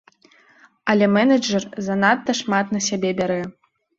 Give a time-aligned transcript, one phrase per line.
[0.93, 3.39] Але менеджэр занадта шмат на сябе бярэ.